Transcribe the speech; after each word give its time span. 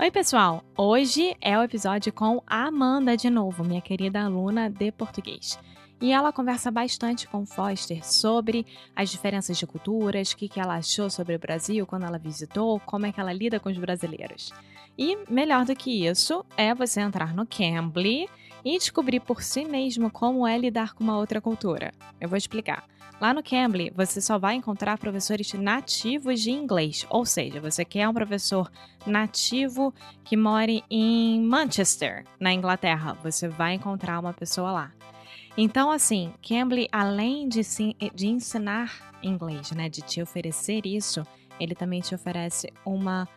Oi, 0.00 0.12
pessoal! 0.12 0.62
Hoje 0.76 1.36
é 1.40 1.58
o 1.58 1.62
episódio 1.64 2.12
com 2.12 2.40
a 2.46 2.68
Amanda 2.68 3.16
de 3.16 3.28
novo, 3.28 3.64
minha 3.64 3.80
querida 3.80 4.22
aluna 4.22 4.70
de 4.70 4.92
português. 4.92 5.58
E 6.00 6.12
ela 6.12 6.32
conversa 6.32 6.70
bastante 6.70 7.26
com 7.26 7.44
Foster 7.44 8.06
sobre 8.06 8.64
as 8.94 9.10
diferenças 9.10 9.58
de 9.58 9.66
culturas, 9.66 10.30
o 10.30 10.36
que, 10.36 10.48
que 10.48 10.60
ela 10.60 10.76
achou 10.76 11.10
sobre 11.10 11.34
o 11.34 11.38
Brasil 11.38 11.84
quando 11.84 12.06
ela 12.06 12.16
visitou, 12.16 12.78
como 12.86 13.06
é 13.06 13.12
que 13.12 13.18
ela 13.18 13.32
lida 13.32 13.58
com 13.58 13.68
os 13.68 13.76
brasileiros. 13.76 14.52
E 14.96 15.18
melhor 15.28 15.64
do 15.64 15.74
que 15.74 16.06
isso 16.06 16.44
é 16.56 16.72
você 16.72 17.00
entrar 17.00 17.34
no 17.34 17.44
Cambly 17.44 18.28
e 18.64 18.78
descobrir 18.78 19.18
por 19.18 19.42
si 19.42 19.64
mesmo 19.64 20.12
como 20.12 20.46
é 20.46 20.56
lidar 20.56 20.94
com 20.94 21.02
uma 21.02 21.18
outra 21.18 21.40
cultura. 21.40 21.92
Eu 22.20 22.28
vou 22.28 22.38
explicar. 22.38 22.86
Lá 23.20 23.34
no 23.34 23.42
Cambly, 23.42 23.92
você 23.94 24.20
só 24.20 24.38
vai 24.38 24.54
encontrar 24.54 24.96
professores 24.96 25.52
nativos 25.52 26.40
de 26.40 26.52
inglês, 26.52 27.04
ou 27.10 27.26
seja, 27.26 27.60
você 27.60 27.84
quer 27.84 28.08
um 28.08 28.14
professor 28.14 28.70
nativo 29.04 29.92
que 30.24 30.36
more 30.36 30.84
em 30.88 31.42
Manchester, 31.42 32.24
na 32.38 32.52
Inglaterra, 32.52 33.14
você 33.20 33.48
vai 33.48 33.74
encontrar 33.74 34.20
uma 34.20 34.32
pessoa 34.32 34.70
lá. 34.70 34.92
Então, 35.56 35.90
assim, 35.90 36.32
Cambly, 36.46 36.88
além 36.92 37.48
de, 37.48 37.62
de 38.14 38.28
ensinar 38.28 39.12
inglês, 39.20 39.72
né, 39.72 39.88
de 39.88 40.00
te 40.00 40.22
oferecer 40.22 40.86
isso, 40.86 41.26
ele 41.58 41.74
também 41.74 42.00
te 42.00 42.14
oferece 42.14 42.72
uma 42.86 43.28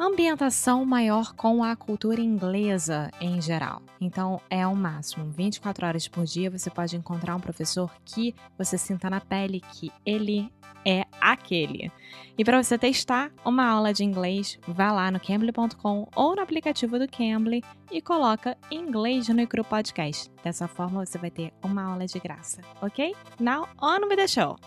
ambientação 0.00 0.84
maior 0.84 1.34
com 1.34 1.62
a 1.62 1.76
cultura 1.76 2.20
inglesa 2.20 3.10
em 3.20 3.40
geral. 3.40 3.82
Então 4.00 4.40
é 4.48 4.66
o 4.66 4.74
máximo. 4.74 5.30
24 5.30 5.86
horas 5.86 6.08
por 6.08 6.24
dia 6.24 6.50
você 6.50 6.70
pode 6.70 6.96
encontrar 6.96 7.36
um 7.36 7.40
professor 7.40 7.90
que 8.04 8.34
você 8.56 8.78
sinta 8.78 9.10
na 9.10 9.20
pele 9.20 9.60
que 9.72 9.92
ele 10.04 10.50
é 10.84 11.04
aquele. 11.20 11.92
E 12.38 12.44
para 12.44 12.62
você 12.62 12.78
testar 12.78 13.30
uma 13.44 13.66
aula 13.66 13.92
de 13.92 14.02
inglês, 14.02 14.58
vá 14.66 14.90
lá 14.90 15.10
no 15.10 15.20
cambly.com 15.20 16.08
ou 16.16 16.34
no 16.34 16.40
aplicativo 16.40 16.98
do 16.98 17.06
Cambly 17.06 17.62
e 17.92 18.00
coloca 18.00 18.56
inglês 18.70 19.28
no 19.28 19.42
Icru 19.42 19.62
Podcast. 19.62 20.30
Dessa 20.42 20.66
forma 20.66 21.04
você 21.04 21.18
vai 21.18 21.30
ter 21.30 21.52
uma 21.62 21.82
aula 21.82 22.06
de 22.06 22.18
graça, 22.18 22.62
ok? 22.80 23.14
Now 23.38 23.68
on 23.78 24.06
with 24.08 24.16
the 24.16 24.26
show! 24.26 24.58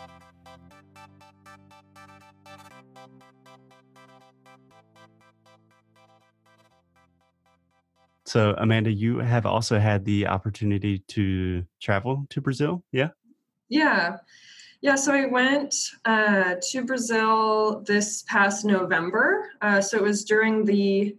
So, 8.34 8.56
Amanda, 8.58 8.92
you 8.92 9.20
have 9.20 9.46
also 9.46 9.78
had 9.78 10.06
the 10.06 10.26
opportunity 10.26 10.98
to 11.10 11.64
travel 11.80 12.26
to 12.32 12.42
Brazil, 12.42 12.84
yeah? 12.92 13.10
Yeah. 13.70 14.18
Yeah, 14.82 14.96
so 14.96 15.14
I 15.14 15.28
went 15.28 15.76
uh, 16.04 16.56
to 16.72 16.84
Brazil 16.84 17.84
this 17.86 18.24
past 18.24 18.66
November. 18.66 19.52
Uh, 19.62 19.82
so 19.82 19.98
it 19.98 20.04
was 20.04 20.26
during 20.26 20.66
the 20.66 21.16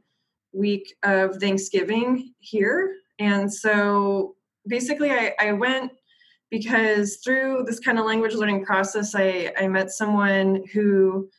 week 0.52 0.92
of 1.04 1.36
Thanksgiving 1.36 2.34
here. 2.40 2.96
And 3.20 3.52
so 3.52 4.34
basically, 4.66 5.12
I, 5.12 5.34
I 5.38 5.52
went 5.52 5.92
because 6.50 7.18
through 7.18 7.62
this 7.64 7.78
kind 7.78 8.00
of 8.00 8.06
language 8.06 8.34
learning 8.34 8.64
process, 8.64 9.14
I, 9.14 9.52
I 9.56 9.68
met 9.68 9.92
someone 9.92 10.64
who 10.72 11.30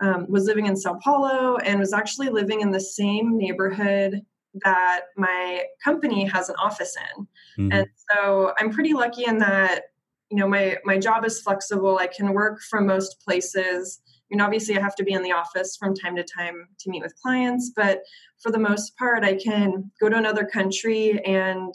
um, 0.00 0.26
was 0.28 0.44
living 0.44 0.66
in 0.66 0.76
Sao 0.76 0.98
Paulo 1.02 1.56
and 1.56 1.80
was 1.80 1.94
actually 1.94 2.28
living 2.28 2.60
in 2.60 2.70
the 2.70 2.78
same 2.78 3.38
neighborhood 3.38 4.20
that 4.62 5.06
my 5.16 5.64
company 5.82 6.26
has 6.26 6.48
an 6.48 6.56
office 6.56 6.96
in. 6.96 7.26
Mm-hmm. 7.64 7.72
And 7.72 7.86
so 8.10 8.52
I'm 8.58 8.70
pretty 8.70 8.92
lucky 8.92 9.24
in 9.24 9.38
that, 9.38 9.84
you 10.30 10.36
know, 10.36 10.48
my 10.48 10.78
my 10.84 10.98
job 10.98 11.24
is 11.24 11.40
flexible. 11.40 11.98
I 11.98 12.06
can 12.06 12.32
work 12.32 12.60
from 12.62 12.86
most 12.86 13.20
places. 13.24 14.00
I 14.06 14.22
mean, 14.30 14.40
obviously 14.40 14.76
I 14.76 14.80
have 14.80 14.96
to 14.96 15.04
be 15.04 15.12
in 15.12 15.22
the 15.22 15.32
office 15.32 15.76
from 15.76 15.94
time 15.94 16.16
to 16.16 16.24
time 16.24 16.68
to 16.80 16.90
meet 16.90 17.02
with 17.02 17.14
clients, 17.20 17.72
but 17.74 18.02
for 18.42 18.50
the 18.50 18.58
most 18.58 18.96
part 18.96 19.24
I 19.24 19.34
can 19.34 19.90
go 20.00 20.08
to 20.08 20.16
another 20.16 20.44
country 20.44 21.24
and 21.24 21.74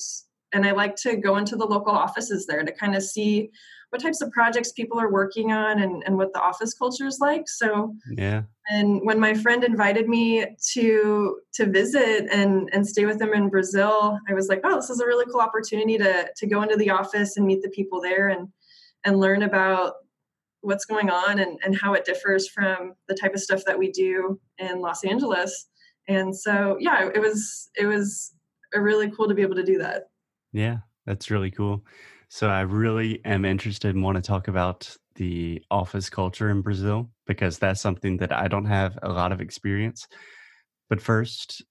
and 0.51 0.66
I 0.66 0.72
like 0.72 0.95
to 0.97 1.16
go 1.16 1.38
into 1.38 1.56
the 1.56 1.66
local 1.66 1.94
offices 1.94 2.47
there 2.47 2.63
to 2.63 2.72
kind 2.72 2.95
of 2.95 3.03
see 3.03 3.51
what 3.89 4.01
types 4.01 4.22
of 4.22 4.31
projects 4.31 4.72
people 4.72 5.00
are 5.00 5.11
working 5.11 5.51
on 5.51 5.81
and, 5.81 6.03
and 6.05 6.17
what 6.17 6.31
the 6.33 6.41
office 6.41 6.73
culture 6.73 7.07
is 7.07 7.19
like. 7.19 7.47
So 7.47 7.95
yeah. 8.16 8.44
And 8.69 9.01
when 9.03 9.19
my 9.19 9.33
friend 9.33 9.63
invited 9.63 10.07
me 10.07 10.45
to 10.73 11.39
to 11.55 11.66
visit 11.66 12.27
and 12.31 12.69
and 12.72 12.88
stay 12.88 13.05
with 13.05 13.19
them 13.19 13.33
in 13.33 13.50
Brazil, 13.50 14.19
I 14.29 14.33
was 14.33 14.47
like, 14.47 14.61
oh, 14.63 14.75
this 14.75 14.89
is 14.89 15.00
a 15.00 15.05
really 15.05 15.25
cool 15.25 15.41
opportunity 15.41 15.97
to 15.97 16.29
to 16.35 16.47
go 16.47 16.61
into 16.61 16.77
the 16.77 16.91
office 16.91 17.38
and 17.38 17.45
meet 17.45 17.61
the 17.61 17.69
people 17.69 18.01
there 18.01 18.29
and 18.29 18.47
and 19.03 19.19
learn 19.19 19.44
about 19.44 19.94
what's 20.61 20.85
going 20.85 21.09
on 21.09 21.39
and, 21.39 21.57
and 21.63 21.79
how 21.79 21.94
it 21.94 22.06
differs 22.06 22.47
from 22.50 22.94
the 23.07 23.16
type 23.16 23.33
of 23.33 23.39
stuff 23.39 23.63
that 23.66 23.79
we 23.79 23.91
do 23.91 24.39
in 24.57 24.81
Los 24.81 25.06
Angeles. 25.06 25.67
And 26.07 26.35
so 26.35 26.77
yeah, 26.79 27.09
it 27.13 27.19
was 27.19 27.69
it 27.75 27.85
was 27.85 28.33
a 28.73 28.81
really 28.81 29.09
cool 29.09 29.27
to 29.27 29.33
be 29.33 29.41
able 29.41 29.56
to 29.56 29.63
do 29.63 29.79
that. 29.79 30.09
Yeah, 30.51 30.77
that's 31.06 31.31
really 31.31 31.51
cool. 31.51 31.83
So 32.29 32.47
I 32.47 32.62
really 32.62 33.25
am 33.25 33.44
interested 33.44 33.95
and 33.95 34.03
want 34.03 34.16
to 34.16 34.22
talk 34.22 34.47
about 34.47 34.95
the 35.16 35.63
office 35.72 36.09
culture 36.09 36.51
in 36.51 36.62
Brazil 36.62 37.09
because 37.25 37.57
that's 37.57 37.81
something 37.81 38.17
that 38.17 38.31
I 38.31 38.47
don't 38.47 38.66
have 38.66 38.97
a 39.01 39.09
lot 39.09 39.31
of 39.31 39.41
experience. 39.41 40.07
But 40.89 41.01
first, 41.01 41.63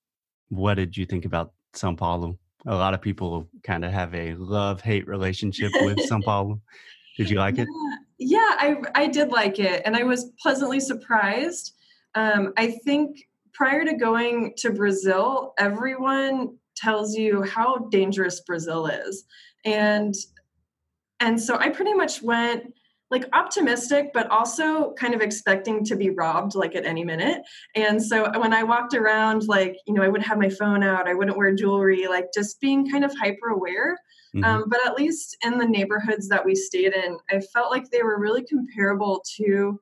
what 0.48 0.74
did 0.74 0.96
you 0.96 1.06
think 1.06 1.24
about 1.24 1.52
Sao 1.74 1.94
Paulo? 1.94 2.38
A 2.66 2.74
lot 2.74 2.92
of 2.92 3.00
people 3.00 3.48
kind 3.62 3.84
of 3.84 3.92
have 3.92 4.12
a 4.16 4.34
love 4.34 4.80
hate 4.80 5.06
relationship 5.06 5.70
with 5.80 6.00
Sao 6.02 6.20
Paulo. 6.24 6.60
Did 7.16 7.30
you 7.30 7.38
like 7.38 7.58
it? 7.58 7.68
Yeah, 8.18 8.38
I 8.58 8.76
I 8.96 9.06
did 9.06 9.30
like 9.30 9.60
it, 9.60 9.82
and 9.84 9.96
I 9.96 10.02
was 10.02 10.32
pleasantly 10.42 10.80
surprised. 10.80 11.74
Um, 12.16 12.52
I 12.56 12.78
think 12.84 13.16
prior 13.54 13.84
to 13.84 13.94
going 13.94 14.54
to 14.58 14.72
Brazil, 14.72 15.54
everyone 15.56 16.56
tells 16.76 17.14
you 17.14 17.42
how 17.42 17.88
dangerous 17.90 18.40
Brazil 18.40 18.86
is, 18.88 19.24
and 19.64 20.14
and 21.20 21.40
so 21.40 21.56
I 21.58 21.68
pretty 21.70 21.94
much 21.94 22.22
went 22.22 22.74
like 23.10 23.24
optimistic 23.32 24.10
but 24.12 24.30
also 24.30 24.92
kind 24.92 25.14
of 25.14 25.22
expecting 25.22 25.82
to 25.82 25.96
be 25.96 26.10
robbed 26.10 26.54
like 26.54 26.74
at 26.74 26.84
any 26.84 27.04
minute. 27.04 27.40
And 27.74 28.02
so 28.02 28.30
when 28.38 28.52
i 28.52 28.62
walked 28.62 28.94
around 28.94 29.48
like 29.48 29.76
you 29.86 29.94
know 29.94 30.02
i 30.02 30.08
wouldn't 30.08 30.28
have 30.28 30.38
my 30.38 30.50
phone 30.50 30.82
out 30.82 31.08
i 31.08 31.14
wouldn't 31.14 31.36
wear 31.36 31.54
jewelry 31.54 32.06
like 32.06 32.26
just 32.34 32.60
being 32.60 32.90
kind 32.90 33.04
of 33.04 33.12
hyper 33.18 33.48
aware 33.48 33.98
mm-hmm. 34.36 34.44
um, 34.44 34.64
but 34.68 34.80
at 34.86 34.94
least 34.94 35.36
in 35.42 35.56
the 35.56 35.66
neighborhoods 35.66 36.28
that 36.28 36.44
we 36.44 36.54
stayed 36.54 36.92
in 36.92 37.16
i 37.30 37.40
felt 37.54 37.70
like 37.70 37.88
they 37.90 38.02
were 38.02 38.20
really 38.20 38.44
comparable 38.44 39.24
to 39.36 39.80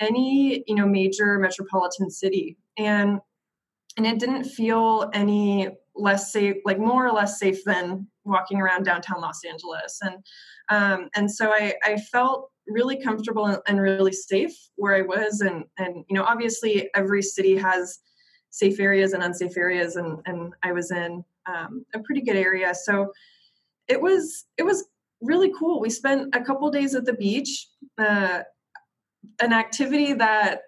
any 0.00 0.64
you 0.66 0.74
know 0.74 0.86
major 0.86 1.38
metropolitan 1.38 2.10
city. 2.10 2.56
And 2.76 3.20
and 3.96 4.06
it 4.06 4.18
didn't 4.18 4.44
feel 4.44 5.10
any 5.12 5.68
less 5.98 6.32
safe 6.32 6.56
like 6.64 6.78
more 6.78 7.06
or 7.06 7.12
less 7.12 7.38
safe 7.38 7.64
than 7.64 8.06
walking 8.24 8.60
around 8.60 8.84
downtown 8.84 9.20
los 9.20 9.40
angeles 9.44 9.98
and 10.02 10.16
um, 10.70 11.08
and 11.14 11.30
so 11.30 11.50
I, 11.50 11.74
I 11.82 11.96
felt 11.96 12.50
really 12.66 13.02
comfortable 13.02 13.60
and, 13.66 13.80
really 13.80 14.12
safe 14.12 14.54
where 14.76 14.94
I 14.94 15.02
was. 15.02 15.40
And, 15.40 15.64
and, 15.78 16.04
you 16.08 16.14
know, 16.14 16.24
obviously 16.24 16.90
every 16.94 17.22
city 17.22 17.56
has 17.56 17.98
safe 18.50 18.78
areas 18.78 19.12
and 19.12 19.22
unsafe 19.22 19.56
areas. 19.56 19.96
And, 19.96 20.18
and 20.26 20.52
I 20.62 20.72
was 20.72 20.90
in 20.90 21.24
um, 21.46 21.84
a 21.94 22.00
pretty 22.00 22.20
good 22.20 22.36
area. 22.36 22.74
So 22.74 23.12
it 23.88 24.00
was, 24.00 24.44
it 24.58 24.64
was 24.64 24.84
really 25.22 25.52
cool. 25.58 25.80
We 25.80 25.90
spent 25.90 26.34
a 26.34 26.42
couple 26.42 26.70
days 26.70 26.94
at 26.94 27.04
the 27.04 27.14
beach. 27.14 27.68
Uh, 27.96 28.42
an 29.40 29.52
activity 29.52 30.12
that 30.14 30.62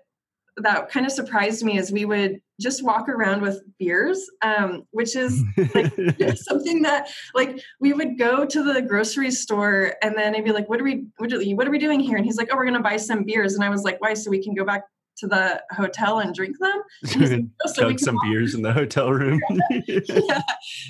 that 0.56 0.90
kind 0.90 1.06
of 1.06 1.12
surprised 1.12 1.64
me 1.64 1.78
is 1.78 1.92
we 1.92 2.04
would 2.04 2.40
just 2.60 2.84
walk 2.84 3.08
around 3.08 3.42
with 3.42 3.62
beers, 3.78 4.30
um, 4.42 4.82
which 4.90 5.16
is 5.16 5.42
like 5.74 5.92
something 6.36 6.82
that 6.82 7.10
like 7.34 7.62
we 7.80 7.92
would 7.92 8.18
go 8.18 8.44
to 8.44 8.62
the 8.62 8.82
grocery 8.82 9.30
store 9.30 9.94
and 10.02 10.16
then 10.16 10.34
I'd 10.34 10.44
be 10.44 10.52
like, 10.52 10.68
"What 10.68 10.80
are 10.80 10.84
we? 10.84 11.06
What 11.16 11.32
are, 11.32 11.42
what 11.54 11.66
are 11.66 11.70
we 11.70 11.78
doing 11.78 12.00
here?" 12.00 12.16
And 12.16 12.24
he's 12.24 12.36
like, 12.36 12.48
"Oh, 12.52 12.56
we're 12.56 12.66
gonna 12.66 12.80
buy 12.80 12.96
some 12.96 13.24
beers." 13.24 13.54
And 13.54 13.64
I 13.64 13.70
was 13.70 13.82
like, 13.82 14.00
"Why? 14.00 14.14
So 14.14 14.30
we 14.30 14.42
can 14.42 14.54
go 14.54 14.64
back 14.64 14.84
to 15.20 15.26
the 15.26 15.62
hotel 15.70 16.18
and 16.18 16.34
drink 16.34 16.56
them. 16.58 16.82
And 17.14 17.50
oh, 17.64 17.72
so 17.72 17.96
some 17.96 18.18
beers 18.24 18.54
in 18.54 18.62
the 18.62 18.72
hotel 18.72 19.12
room. 19.12 19.40
yeah. 19.86 20.42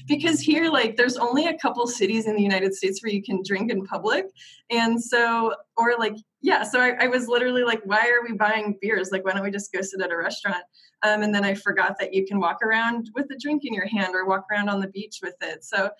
Because 0.07 0.41
here, 0.41 0.71
like, 0.71 0.97
there's 0.97 1.17
only 1.17 1.47
a 1.47 1.59
couple 1.59 1.87
cities 1.87 2.27
in 2.27 2.37
the 2.37 2.43
United 2.43 2.75
States 2.75 3.03
where 3.03 3.13
you 3.13 3.23
can 3.23 3.43
drink 3.45 3.71
in 3.71 3.85
public. 3.85 4.27
And 4.71 5.03
so, 5.03 5.55
or 5.77 5.95
like, 5.99 6.15
yeah, 6.43 6.63
so 6.63 6.81
I, 6.81 6.97
I 7.01 7.07
was 7.07 7.29
literally 7.29 7.65
like, 7.65 7.83
why 7.85 8.01
are 8.01 8.27
we 8.27 8.37
buying 8.37 8.79
beers? 8.81 9.11
Like, 9.13 9.25
why 9.25 9.33
don't 9.33 9.43
we 9.43 9.51
just 9.51 9.73
go 9.73 9.81
sit 9.83 10.01
at 10.01 10.11
a 10.11 10.17
restaurant? 10.17 10.65
Um, 11.03 11.23
and 11.23 11.35
then 11.35 11.45
I 11.45 11.55
forgot 11.55 11.97
that 11.99 12.15
you 12.15 12.25
can 12.27 12.41
walk 12.41 12.63
around 12.63 13.11
with 13.15 13.27
a 13.31 13.39
drink 13.39 13.65
in 13.65 13.75
your 13.75 13.87
hand 13.87 14.15
or 14.15 14.27
walk 14.27 14.47
around 14.51 14.69
on 14.69 14.81
the 14.81 14.89
beach 14.89 15.19
with 15.23 15.37
it. 15.43 15.65
So 15.65 15.91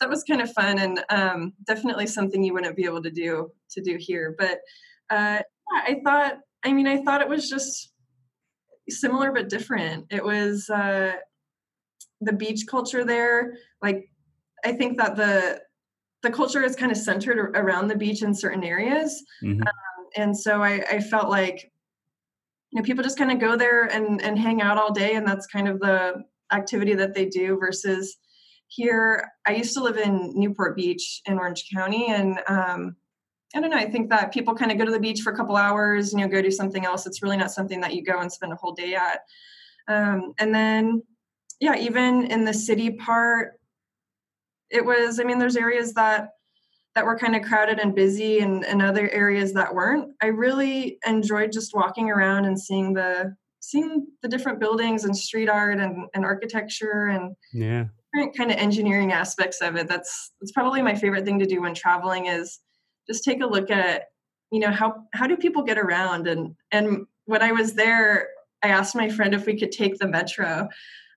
that 0.00 0.08
was 0.08 0.24
kind 0.24 0.40
of 0.40 0.52
fun 0.52 0.78
and 0.78 1.04
um, 1.10 1.52
definitely 1.66 2.06
something 2.06 2.42
you 2.42 2.54
wouldn't 2.54 2.76
be 2.76 2.84
able 2.84 3.02
to 3.02 3.10
do 3.10 3.50
to 3.72 3.82
do 3.82 3.98
here. 3.98 4.34
But 4.38 4.60
uh, 5.10 5.42
I 5.72 6.00
thought 6.04 6.38
I 6.64 6.72
mean, 6.72 6.86
I 6.86 7.02
thought 7.02 7.22
it 7.22 7.28
was 7.28 7.48
just 7.48 7.92
similar 8.88 9.32
but 9.32 9.48
different. 9.48 10.06
It 10.10 10.24
was 10.24 10.68
uh, 10.68 11.12
the 12.20 12.32
beach 12.32 12.66
culture 12.68 13.04
there. 13.04 13.54
Like, 13.82 14.10
I 14.64 14.72
think 14.72 14.98
that 14.98 15.16
the 15.16 15.60
the 16.22 16.30
culture 16.30 16.62
is 16.62 16.76
kind 16.76 16.92
of 16.92 16.98
centered 16.98 17.38
around 17.56 17.88
the 17.88 17.96
beach 17.96 18.22
in 18.22 18.34
certain 18.34 18.62
areas, 18.62 19.24
mm-hmm. 19.42 19.62
um, 19.62 19.68
and 20.16 20.36
so 20.36 20.62
I, 20.62 20.84
I 20.90 21.00
felt 21.00 21.28
like 21.28 21.70
you 22.70 22.80
know 22.80 22.84
people 22.84 23.02
just 23.02 23.18
kind 23.18 23.32
of 23.32 23.38
go 23.38 23.56
there 23.56 23.84
and 23.84 24.20
and 24.22 24.38
hang 24.38 24.62
out 24.62 24.78
all 24.78 24.92
day, 24.92 25.14
and 25.14 25.26
that's 25.26 25.46
kind 25.46 25.68
of 25.68 25.80
the 25.80 26.22
activity 26.52 26.94
that 26.94 27.14
they 27.14 27.26
do. 27.26 27.58
Versus 27.58 28.16
here, 28.68 29.28
I 29.46 29.54
used 29.54 29.74
to 29.74 29.82
live 29.82 29.96
in 29.96 30.32
Newport 30.34 30.76
Beach 30.76 31.22
in 31.26 31.38
Orange 31.38 31.64
County, 31.74 32.10
and 32.10 32.40
um, 32.48 32.96
I 33.54 33.60
don't 33.60 33.70
know. 33.70 33.76
I 33.76 33.90
think 33.90 34.10
that 34.10 34.32
people 34.32 34.54
kind 34.54 34.70
of 34.70 34.78
go 34.78 34.84
to 34.84 34.92
the 34.92 35.00
beach 35.00 35.22
for 35.22 35.32
a 35.32 35.36
couple 35.36 35.56
hours, 35.56 36.12
you 36.12 36.20
know, 36.20 36.28
go 36.28 36.40
do 36.40 36.50
something 36.50 36.84
else. 36.84 37.06
It's 37.06 37.22
really 37.22 37.36
not 37.36 37.50
something 37.50 37.80
that 37.80 37.94
you 37.94 38.04
go 38.04 38.20
and 38.20 38.32
spend 38.32 38.52
a 38.52 38.56
whole 38.56 38.72
day 38.72 38.94
at. 38.94 39.20
Um, 39.88 40.34
and 40.38 40.54
then, 40.54 41.02
yeah, 41.58 41.76
even 41.76 42.26
in 42.26 42.44
the 42.44 42.54
city 42.54 42.92
part, 42.92 43.54
it 44.70 44.84
was. 44.84 45.18
I 45.18 45.24
mean, 45.24 45.38
there's 45.38 45.56
areas 45.56 45.94
that 45.94 46.28
that 46.94 47.04
were 47.04 47.18
kind 47.18 47.36
of 47.36 47.42
crowded 47.42 47.78
and 47.78 47.94
busy, 47.94 48.40
and, 48.40 48.64
and 48.64 48.82
other 48.82 49.08
areas 49.10 49.52
that 49.54 49.74
weren't. 49.74 50.12
I 50.22 50.26
really 50.26 50.98
enjoyed 51.06 51.52
just 51.52 51.74
walking 51.74 52.10
around 52.10 52.44
and 52.46 52.60
seeing 52.60 52.94
the 52.94 53.34
seeing 53.62 54.06
the 54.22 54.28
different 54.28 54.58
buildings 54.58 55.04
and 55.04 55.14
street 55.16 55.48
art 55.48 55.78
and, 55.78 56.06
and 56.14 56.24
architecture 56.24 57.08
and 57.08 57.36
yeah 57.52 57.84
kind 58.36 58.50
of 58.50 58.56
engineering 58.56 59.12
aspects 59.12 59.60
of 59.60 59.76
it. 59.76 59.86
That's 59.86 60.32
that's 60.40 60.52
probably 60.52 60.82
my 60.82 60.94
favorite 60.94 61.24
thing 61.24 61.38
to 61.38 61.46
do 61.46 61.60
when 61.60 61.74
traveling 61.74 62.26
is 62.26 62.58
just 63.08 63.24
take 63.24 63.42
a 63.42 63.46
look 63.46 63.70
at 63.70 64.04
you 64.50 64.60
know 64.60 64.70
how 64.70 65.04
how 65.12 65.26
do 65.26 65.36
people 65.36 65.62
get 65.62 65.78
around 65.78 66.26
and 66.26 66.54
and 66.72 67.06
when 67.24 67.42
i 67.42 67.52
was 67.52 67.74
there 67.74 68.28
i 68.62 68.68
asked 68.68 68.94
my 68.94 69.08
friend 69.08 69.34
if 69.34 69.46
we 69.46 69.58
could 69.58 69.72
take 69.72 69.98
the 69.98 70.06
metro 70.06 70.68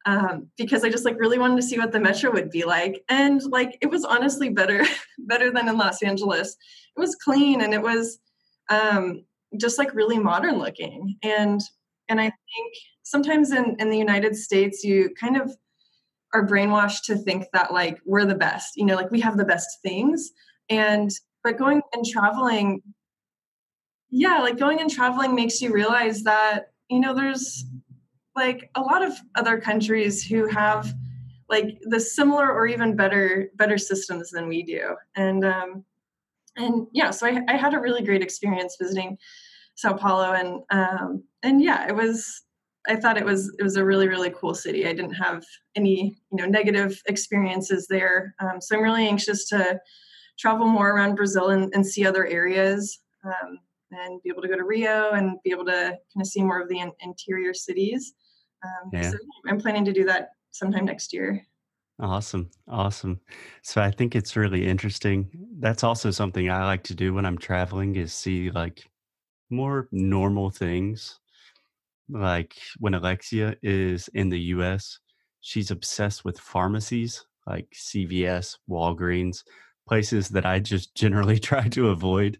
um, 0.05 0.47
because 0.57 0.83
i 0.83 0.89
just 0.89 1.05
like 1.05 1.19
really 1.19 1.37
wanted 1.37 1.55
to 1.55 1.61
see 1.61 1.77
what 1.77 1.91
the 1.91 1.99
metro 1.99 2.31
would 2.31 2.49
be 2.49 2.65
like. 2.65 3.03
And 3.09 3.41
like 3.43 3.77
it 3.81 3.89
was 3.89 4.05
honestly 4.05 4.49
better 4.49 4.83
better 5.19 5.51
than 5.51 5.67
in 5.67 5.77
los 5.77 6.03
angeles. 6.03 6.55
It 6.95 6.99
was 6.99 7.15
clean 7.15 7.61
and 7.61 7.73
it 7.73 7.81
was 7.81 8.19
um, 8.69 9.23
just 9.59 9.77
like 9.77 9.93
really 9.93 10.19
modern 10.19 10.57
looking. 10.57 11.17
And 11.23 11.61
and 12.09 12.19
i 12.19 12.25
think 12.25 12.73
sometimes 13.03 13.51
in 13.51 13.77
in 13.79 13.89
the 13.89 13.97
united 13.97 14.35
states 14.35 14.83
you 14.83 15.09
kind 15.19 15.37
of 15.37 15.55
are 16.33 16.45
brainwashed 16.45 17.03
to 17.05 17.15
think 17.15 17.45
that 17.53 17.71
like 17.71 17.99
we're 18.05 18.25
the 18.25 18.35
best 18.35 18.75
you 18.75 18.85
know 18.85 18.95
like 18.95 19.11
we 19.11 19.21
have 19.21 19.37
the 19.37 19.45
best 19.45 19.81
things. 19.81 20.31
And 20.69 21.11
but 21.43 21.57
going 21.57 21.81
and 21.93 22.05
traveling 22.05 22.81
yeah 24.09 24.39
like 24.39 24.57
going 24.57 24.79
and 24.79 24.89
traveling 24.89 25.35
makes 25.35 25.61
you 25.61 25.73
realize 25.73 26.23
that 26.23 26.71
you 26.89 26.99
know 26.99 27.13
there's 27.13 27.65
like 28.35 28.69
a 28.75 28.81
lot 28.81 29.03
of 29.03 29.13
other 29.35 29.59
countries 29.59 30.23
who 30.23 30.47
have 30.47 30.93
like 31.49 31.79
the 31.83 31.99
similar 31.99 32.51
or 32.51 32.65
even 32.67 32.95
better 32.95 33.49
better 33.55 33.77
systems 33.77 34.31
than 34.31 34.47
we 34.47 34.63
do. 34.63 34.95
And 35.15 35.45
um 35.45 35.85
and 36.55 36.87
yeah 36.93 37.11
so 37.11 37.25
i, 37.25 37.41
I 37.47 37.57
had 37.57 37.73
a 37.73 37.79
really 37.79 38.03
great 38.03 38.21
experience 38.21 38.77
visiting 38.79 39.17
sao 39.75 39.93
paulo 39.93 40.33
and 40.33 40.61
um 40.69 41.23
and 41.41 41.63
yeah 41.63 41.87
it 41.87 41.95
was 41.95 42.43
i 42.87 42.95
thought 42.95 43.17
it 43.17 43.25
was 43.25 43.53
it 43.57 43.63
was 43.63 43.75
a 43.75 43.85
really 43.85 44.07
really 44.07 44.29
cool 44.29 44.53
city. 44.53 44.85
I 44.87 44.93
didn't 44.93 45.13
have 45.13 45.43
any 45.75 46.15
you 46.31 46.37
know 46.37 46.45
negative 46.45 47.01
experiences 47.07 47.87
there. 47.87 48.35
Um, 48.39 48.61
so 48.61 48.75
i'm 48.75 48.83
really 48.83 49.07
anxious 49.07 49.47
to 49.49 49.79
travel 50.37 50.67
more 50.67 50.91
around 50.91 51.15
Brazil 51.15 51.49
and, 51.49 51.71
and 51.75 51.85
see 51.85 52.05
other 52.05 52.25
areas 52.25 52.99
um, 53.23 53.59
and 53.91 54.21
be 54.23 54.29
able 54.29 54.41
to 54.41 54.47
go 54.47 54.57
to 54.57 54.63
Rio 54.63 55.11
and 55.11 55.37
be 55.43 55.51
able 55.51 55.65
to 55.65 55.71
kind 55.71 56.21
of 56.21 56.27
see 56.27 56.41
more 56.41 56.59
of 56.59 56.69
the 56.69 56.79
in, 56.79 56.91
interior 57.01 57.53
cities. 57.53 58.13
Um, 58.63 58.89
yeah. 58.91 59.11
So 59.11 59.17
I'm 59.47 59.59
planning 59.59 59.85
to 59.85 59.93
do 59.93 60.05
that 60.05 60.31
sometime 60.51 60.85
next 60.85 61.13
year. 61.13 61.45
Awesome. 61.99 62.49
Awesome. 62.67 63.19
So 63.61 63.81
I 63.81 63.91
think 63.91 64.15
it's 64.15 64.35
really 64.35 64.67
interesting. 64.67 65.29
That's 65.59 65.83
also 65.83 66.11
something 66.11 66.49
I 66.49 66.65
like 66.65 66.83
to 66.85 66.95
do 66.95 67.13
when 67.13 67.25
I'm 67.25 67.37
traveling 67.37 67.95
is 67.95 68.13
see 68.13 68.49
like 68.49 68.89
more 69.49 69.87
normal 69.91 70.49
things. 70.49 71.19
Like 72.09 72.55
when 72.79 72.95
Alexia 72.95 73.55
is 73.61 74.09
in 74.13 74.29
the 74.29 74.39
US, 74.39 74.99
she's 75.41 75.71
obsessed 75.71 76.25
with 76.25 76.39
pharmacies 76.39 77.25
like 77.45 77.67
CVS, 77.73 78.57
Walgreens, 78.69 79.43
places 79.87 80.29
that 80.29 80.45
I 80.45 80.59
just 80.59 80.95
generally 80.95 81.39
try 81.51 81.67
to 81.69 81.89
avoid. 81.89 82.39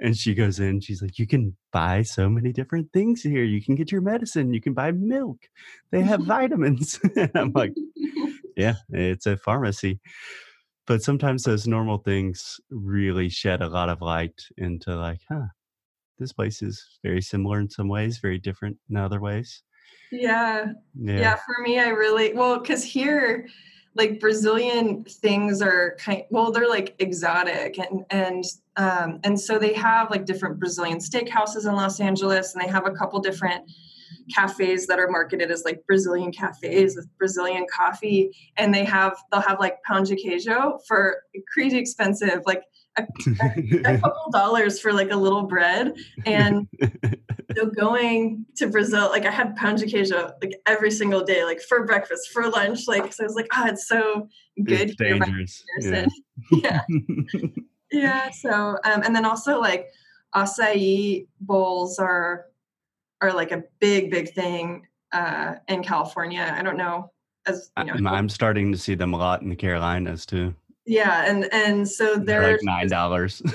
And 0.00 0.16
she 0.16 0.34
goes 0.34 0.60
in, 0.60 0.80
she's 0.80 1.02
like, 1.02 1.18
You 1.18 1.26
can 1.26 1.56
buy 1.72 2.02
so 2.02 2.28
many 2.28 2.52
different 2.52 2.92
things 2.92 3.22
here. 3.22 3.42
You 3.42 3.62
can 3.62 3.74
get 3.74 3.90
your 3.90 4.00
medicine, 4.00 4.54
you 4.54 4.60
can 4.60 4.74
buy 4.74 4.92
milk, 4.92 5.38
they 5.90 6.02
have 6.02 6.20
vitamins. 6.24 7.00
and 7.16 7.30
I'm 7.34 7.52
like, 7.52 7.74
Yeah, 8.56 8.74
it's 8.90 9.26
a 9.26 9.36
pharmacy. 9.36 10.00
But 10.86 11.02
sometimes 11.02 11.44
those 11.44 11.66
normal 11.66 11.98
things 11.98 12.58
really 12.70 13.28
shed 13.28 13.60
a 13.60 13.68
lot 13.68 13.88
of 13.90 14.00
light 14.00 14.40
into, 14.56 14.96
like, 14.96 15.20
huh, 15.28 15.46
this 16.18 16.32
place 16.32 16.62
is 16.62 16.98
very 17.04 17.20
similar 17.20 17.60
in 17.60 17.68
some 17.68 17.88
ways, 17.88 18.18
very 18.18 18.38
different 18.38 18.78
in 18.88 18.96
other 18.96 19.20
ways. 19.20 19.62
Yeah. 20.10 20.72
Yeah. 20.98 21.20
yeah 21.20 21.36
for 21.36 21.62
me, 21.62 21.78
I 21.78 21.88
really, 21.88 22.32
well, 22.32 22.58
because 22.58 22.82
here, 22.82 23.46
like 23.98 24.20
Brazilian 24.20 25.04
things 25.04 25.60
are 25.60 25.96
kind 25.98 26.22
well 26.30 26.52
they're 26.52 26.68
like 26.68 26.94
exotic 27.00 27.78
and 27.78 28.04
and 28.10 28.44
um, 28.76 29.18
and 29.24 29.38
so 29.38 29.58
they 29.58 29.74
have 29.74 30.08
like 30.10 30.24
different 30.24 30.58
Brazilian 30.58 30.98
steakhouses 30.98 31.68
in 31.68 31.74
Los 31.74 32.00
Angeles 32.00 32.54
and 32.54 32.62
they 32.62 32.68
have 32.68 32.86
a 32.86 32.92
couple 32.92 33.18
different 33.18 33.68
cafes 34.32 34.86
that 34.86 35.00
are 35.00 35.08
marketed 35.08 35.50
as 35.50 35.64
like 35.64 35.84
Brazilian 35.86 36.30
cafes 36.30 36.94
with 36.94 37.08
Brazilian 37.18 37.66
coffee 37.70 38.30
and 38.56 38.72
they 38.72 38.84
have 38.84 39.16
they'll 39.32 39.40
have 39.40 39.58
like 39.58 39.78
pão 39.88 40.06
de 40.06 40.14
queijo 40.14 40.78
for 40.86 41.24
crazy 41.52 41.76
expensive 41.76 42.40
like 42.46 42.62
a, 42.96 43.02
a, 43.42 43.94
a 43.94 43.98
couple 44.00 44.30
dollars 44.32 44.80
for 44.80 44.92
like 44.92 45.10
a 45.10 45.16
little 45.16 45.42
bread 45.42 45.92
and 46.24 46.68
so 47.58 47.66
going 47.66 48.46
to 48.56 48.68
Brazil, 48.68 49.08
like 49.08 49.26
I 49.26 49.30
had 49.30 49.56
pão 49.56 49.76
de 49.76 49.86
queijo 49.86 50.32
like 50.42 50.60
every 50.66 50.90
single 50.90 51.22
day, 51.22 51.44
like 51.44 51.60
for 51.60 51.84
breakfast, 51.84 52.30
for 52.32 52.48
lunch. 52.48 52.86
Like 52.86 53.12
so 53.12 53.24
I 53.24 53.26
was 53.26 53.34
like, 53.34 53.48
oh, 53.56 53.66
it's 53.66 53.88
so 53.88 54.28
good. 54.64 54.90
It's 54.90 54.96
dangerous. 54.96 55.64
Yeah. 55.80 56.06
yeah. 56.50 56.80
yeah. 57.92 58.30
So 58.30 58.78
um, 58.84 59.02
and 59.02 59.14
then 59.14 59.24
also 59.24 59.60
like 59.60 59.88
acai 60.34 61.26
bowls 61.40 61.98
are 61.98 62.46
are 63.20 63.32
like 63.32 63.52
a 63.52 63.64
big, 63.80 64.10
big 64.10 64.32
thing 64.32 64.86
uh, 65.12 65.56
in 65.66 65.82
California. 65.82 66.54
I 66.56 66.62
don't 66.62 66.76
know 66.76 67.10
as 67.46 67.70
you 67.78 68.00
know. 68.00 68.10
I'm 68.10 68.28
starting 68.28 68.72
to 68.72 68.78
see 68.78 68.94
them 68.94 69.14
a 69.14 69.18
lot 69.18 69.42
in 69.42 69.48
the 69.48 69.56
Carolinas 69.56 70.24
too 70.24 70.54
yeah 70.88 71.24
and 71.26 71.52
and 71.52 71.88
so 71.88 72.16
they're, 72.16 72.40
they're 72.40 72.52
like 72.52 72.62
nine 72.62 72.88
dollars. 72.88 73.42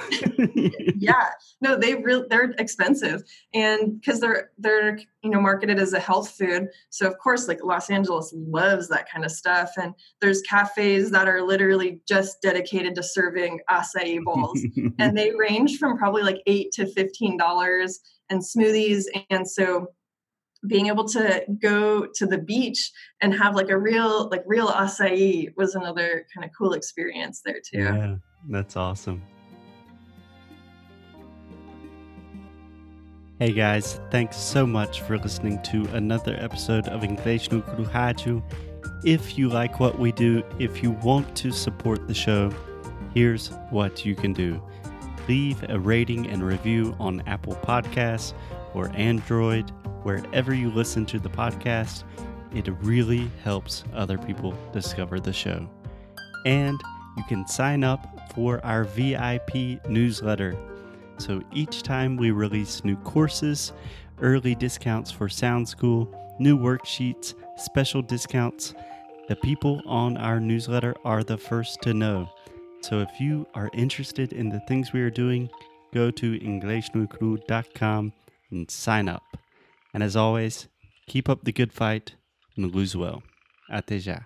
Yeah 0.96 1.32
no 1.64 1.76
they 1.76 1.96
really 1.96 2.26
they're 2.30 2.54
expensive 2.60 3.24
and 3.54 4.00
because 4.00 4.20
they're 4.20 4.52
they're 4.60 5.00
you 5.24 5.30
know 5.30 5.42
marketed 5.42 5.80
as 5.80 5.94
a 5.94 6.00
health 6.00 6.30
food 6.30 6.68
so 6.90 7.08
of 7.08 7.18
course 7.18 7.48
like 7.48 7.64
los 7.64 7.90
angeles 7.90 8.32
loves 8.36 8.90
that 8.90 9.10
kind 9.10 9.26
of 9.26 9.32
stuff 9.32 9.72
and 9.82 9.96
there's 10.22 10.42
cafes 10.42 11.10
that 11.10 11.28
are 11.28 11.42
literally 11.42 12.00
just 12.08 12.42
dedicated 12.42 12.94
to 12.94 13.02
serving 13.02 13.60
acai 13.72 14.22
bowls 14.24 14.62
and 15.00 15.18
they 15.18 15.32
range 15.32 15.78
from 15.78 15.98
probably 15.98 16.22
like 16.22 16.42
eight 16.46 16.72
to 16.72 16.86
fifteen 16.86 17.38
dollars 17.38 18.00
and 18.30 18.42
smoothies 18.42 19.06
and 19.30 19.50
so 19.50 19.88
being 20.68 20.88
able 20.88 21.08
to 21.10 21.44
go 21.60 22.06
to 22.06 22.26
the 22.26 22.38
beach 22.38 22.92
and 23.22 23.34
have 23.34 23.56
like 23.56 23.70
a 23.70 23.78
real 23.78 24.30
like 24.30 24.44
real 24.46 24.70
acai 24.70 25.54
was 25.58 25.76
another 25.76 26.26
kind 26.34 26.46
of 26.46 26.52
cool 26.58 26.74
experience 26.74 27.42
there 27.46 27.60
too. 27.60 27.80
Yeah, 27.80 28.16
that's 28.50 28.78
awesome. 28.78 29.22
Hey 33.40 33.52
guys, 33.52 34.00
thanks 34.10 34.38
so 34.38 34.66
much 34.66 35.02
for 35.02 35.18
listening 35.18 35.62
to 35.64 35.86
another 35.94 36.38
episode 36.40 36.88
of 36.88 37.02
Inglês 37.02 37.52
no 37.52 38.44
If 39.04 39.38
you 39.38 39.50
like 39.50 39.82
what 39.82 40.00
we 40.00 40.14
do, 40.14 40.44
if 40.60 40.82
you 40.82 40.92
want 40.92 41.36
to 41.38 41.52
support 41.52 42.08
the 42.08 42.14
show, 42.14 42.54
here's 43.14 43.50
what 43.70 44.06
you 44.06 44.16
can 44.16 44.32
do. 44.32 44.62
Leave 45.28 45.62
a 45.70 45.80
rating 45.80 46.28
and 46.28 46.44
review 46.44 46.96
on 47.00 47.22
Apple 47.28 47.56
Podcasts 47.56 48.34
or 48.74 48.92
Android 48.94 49.72
wherever 50.04 50.54
you 50.54 50.70
listen 50.72 51.06
to 51.08 51.20
the 51.20 51.30
podcast. 51.30 52.04
It 52.54 52.70
really 52.82 53.32
helps 53.44 53.84
other 53.94 54.18
people 54.18 54.54
discover 54.72 55.20
the 55.20 55.34
show. 55.34 55.68
And 56.46 56.80
you 57.18 57.24
can 57.28 57.48
sign 57.48 57.84
up 57.84 58.32
for 58.36 58.64
our 58.66 58.84
VIP 58.84 59.86
newsletter. 59.88 60.56
So 61.18 61.42
each 61.52 61.84
time 61.84 62.18
we 62.18 62.32
release 62.32 62.84
new 62.84 62.98
courses, 62.98 63.74
early 64.22 64.56
discounts 64.56 65.12
for 65.12 65.30
Sound 65.30 65.68
School, 65.68 66.10
new 66.40 66.58
worksheets, 66.58 67.34
special 67.58 68.02
discounts, 68.02 68.74
the 69.30 69.36
people 69.38 69.82
on 69.86 70.18
our 70.18 70.40
newsletter 70.40 70.96
are 71.06 71.24
the 71.24 71.38
first 71.38 71.82
to 71.84 71.94
know. 71.94 72.30
So 72.82 73.00
if 73.00 73.10
you 73.20 73.48
are 73.54 73.70
interested 73.74 74.34
in 74.34 74.50
the 74.50 74.60
things 74.62 74.92
we 74.92 75.02
are 75.02 75.10
doing, 75.10 75.50
go 75.94 76.12
to 76.12 76.40
EnglishNucru.com 76.40 78.14
and 78.52 78.70
sign 78.70 79.08
up. 79.08 79.24
And 79.94 80.04
as 80.04 80.16
always, 80.16 80.68
keep 81.08 81.30
up 81.30 81.44
the 81.44 81.52
good 81.52 81.72
fight 81.72 82.16
and 82.58 82.74
lose 82.74 82.96
well. 82.96 83.22
Até 83.70 84.00
já. 84.00 84.26